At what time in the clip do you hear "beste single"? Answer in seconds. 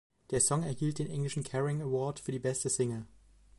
2.39-3.05